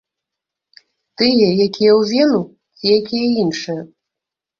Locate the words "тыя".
1.21-1.47